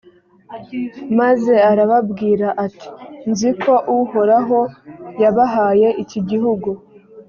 maze 1.19 1.53
arababwira 1.71 2.47
ati 2.65 2.87
«nzi 3.29 3.49
ko 3.61 3.73
uhoraho 3.99 4.59
yabahaye 5.21 5.87
iki 6.03 6.19
gihugu, 6.29 6.69